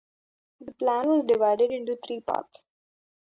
The 0.61 0.71
plan 0.73 1.07
was 1.07 1.25
divided 1.27 1.69
into 1.71 1.95
three 2.07 2.21
parts. 2.21 2.63